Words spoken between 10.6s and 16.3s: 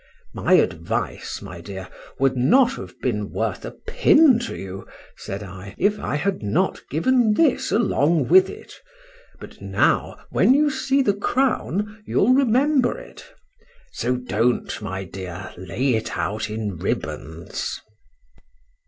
see the crown, you'll remember it;—so don't, my dear, lay it